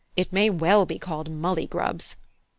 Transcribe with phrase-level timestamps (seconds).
[0.15, 2.15] it may well be called Mulleygrubs!"